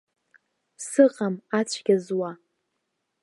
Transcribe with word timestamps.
Сыҟам 0.87 1.35
ацәгьа 1.59 1.95
зуа. 2.05 2.31